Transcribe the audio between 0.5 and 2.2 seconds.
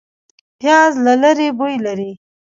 پیاز له لرې بوی لري